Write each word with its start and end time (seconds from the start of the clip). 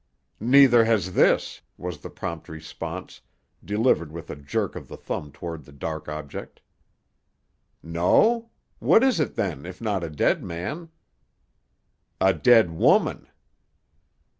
"Neither 0.39 0.83
has 0.85 1.13
this," 1.13 1.61
was 1.77 1.99
the 1.99 2.09
prompt 2.09 2.49
response, 2.49 3.21
delivered 3.63 4.11
with 4.11 4.31
a 4.31 4.35
jerk 4.35 4.75
of 4.75 4.87
the 4.87 4.97
thumb 4.97 5.31
toward 5.31 5.63
the 5.63 5.71
dark 5.71 6.09
object. 6.09 6.59
"No? 7.83 8.49
What 8.79 9.03
is 9.03 9.19
it 9.19 9.35
then, 9.35 9.63
if 9.63 9.79
not 9.79 10.03
a 10.03 10.09
dead 10.09 10.43
man?" 10.43 10.89
"A 12.19 12.33
dead 12.33 12.71
woman." 12.71 13.27